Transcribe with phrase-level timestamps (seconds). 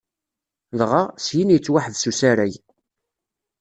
[0.79, 2.53] Dɣa, syin yettwaḥbes usarag.